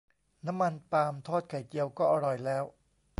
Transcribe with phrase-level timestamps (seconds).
[0.45, 2.63] น้ำมันปาล์มทอดไข่เจียวก็อร่อยแล้ว